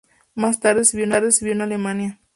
Más 0.33 0.59
tarde 0.59 0.83
sirvió 0.83 1.53
en 1.53 1.61
Alemania. 1.61 2.19